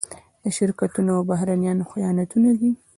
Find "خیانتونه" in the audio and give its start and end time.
1.91-2.49